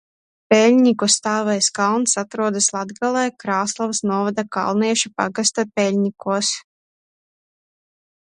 Peļņiku 0.51 1.07
Stāvais 1.15 1.67
kalns 1.79 2.15
atrodas 2.21 2.69
Latgalē, 2.77 3.25
Krāslavas 3.43 4.01
novada 4.13 4.45
Kalniešu 4.57 5.13
pagasta 5.21 5.67
Peļnikos. 5.81 6.51